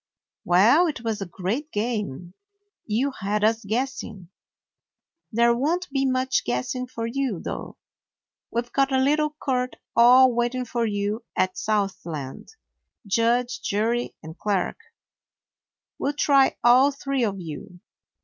Well, 0.45 0.87
it 0.87 1.01
was 1.03 1.21
a 1.21 1.27
great 1.27 1.71
game. 1.71 2.33
You 2.87 3.11
had 3.19 3.43
us 3.43 3.63
guessing. 3.63 4.29
There 5.31 5.53
won't 5.55 5.91
be 5.91 6.07
much 6.07 6.43
guessing 6.43 6.87
for 6.87 7.05
you, 7.05 7.39
though. 7.39 7.77
We 8.49 8.63
've 8.63 8.71
got 8.73 8.91
a 8.91 8.97
little 8.97 9.29
court 9.29 9.75
all 9.95 10.33
waiting 10.33 10.65
for 10.65 10.87
you 10.87 11.23
at 11.35 11.55
South 11.55 12.03
land; 12.03 12.55
judge, 13.05 13.61
jury, 13.61 14.15
and 14.23 14.35
clerk. 14.35 14.79
We'll 15.99 16.13
try 16.13 16.57
all 16.63 16.89
three 16.89 17.23
of 17.23 17.39
you. 17.39 17.79